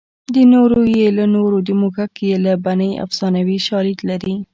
[0.33, 4.35] د نورو یې له نورو د موږک یې له بنۍ افسانوي شالید لري